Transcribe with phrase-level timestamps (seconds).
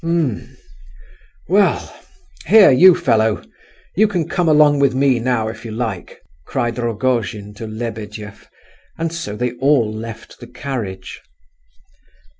[0.03, 0.57] "H'm!
[1.47, 7.67] well—here, you fellow—you can come along with me now if you like!" cried Rogojin to
[7.67, 8.49] Lebedeff,
[8.97, 11.21] and so they all left the carriage.